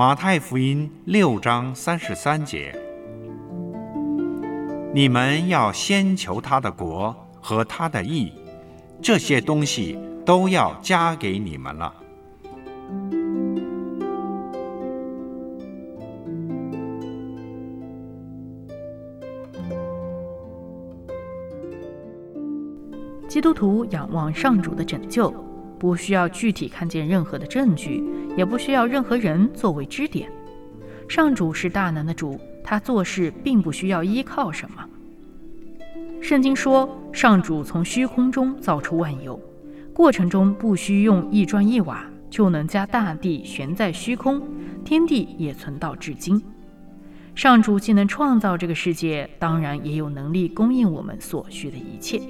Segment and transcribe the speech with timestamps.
[0.00, 2.74] 马太福音六章三十三节：
[4.94, 8.32] 你们要先求他的国和他的义，
[9.02, 11.94] 这些东西都要加给你们了。
[23.28, 25.30] 基督徒仰望上主的拯救，
[25.80, 28.04] 不需要具体看见任何的证据，
[28.36, 30.30] 也不需要任何人作为支点。
[31.08, 34.86] 上主是大能的主，他做事并不需要依靠什么。
[36.20, 39.40] 圣经说，上主从虚空中造出万有，
[39.94, 44.40] 过程中不需用一砖一瓦就能将大地悬在虚空，
[44.84, 46.40] 天地也存到至今。
[47.34, 52.20] 上主既能创造这个世界，当然也有能力供应我们所需的一切。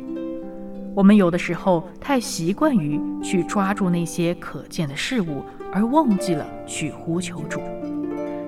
[1.00, 7.58] 我们有的时候太习惯于去抓住那些可见的事物，而忘记了去呼求主。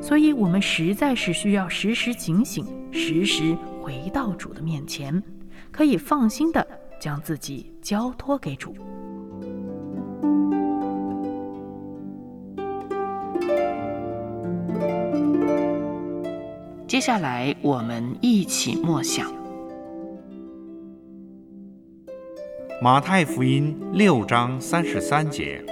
[0.03, 5.23] 所以，我们实在是需要时时警醒，时时回到主的面前，
[5.71, 6.67] 可以放心的
[7.01, 8.75] 将自己交托给主。
[16.87, 19.42] 接下来，我们一起默想。
[22.83, 25.65] 马太福音六章三十三节：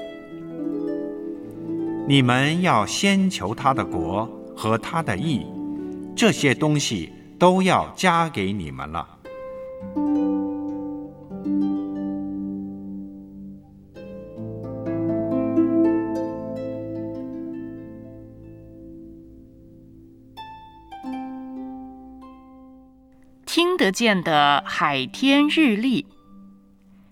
[2.06, 4.24] 你们要先求他的国
[4.56, 5.44] 和他的义，
[6.14, 9.18] 这些东西都要加给你们了。
[23.44, 26.06] 听得见的海天日历。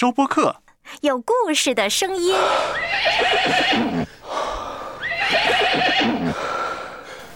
[0.00, 0.56] 收播客，
[1.02, 2.34] 有故事的声音。